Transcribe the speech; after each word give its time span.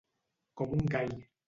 Com 0.61 0.75
un 0.79 0.91
gall. 0.97 1.17